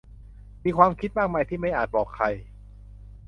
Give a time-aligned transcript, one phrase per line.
[0.63, 2.25] มีความคิดมากมายที่ไม่อาจบอกใคร